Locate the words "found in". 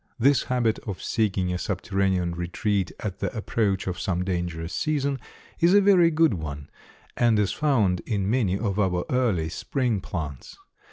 7.53-8.27